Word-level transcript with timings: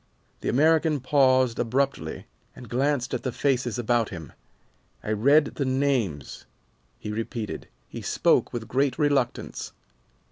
The 0.39 0.49
American 0.49 0.99
paused 0.99 1.59
abruptly, 1.59 2.25
and 2.55 2.67
glanced 2.67 3.13
at 3.13 3.21
the 3.21 3.31
faces 3.31 3.77
about 3.77 4.09
him. 4.09 4.33
"I 5.03 5.11
read 5.11 5.45
the 5.57 5.63
names," 5.63 6.47
he 6.97 7.11
repeated. 7.11 7.67
He 7.87 8.01
spoke 8.01 8.51
with 8.51 8.67
great 8.67 8.97
reluctance. 8.97 9.73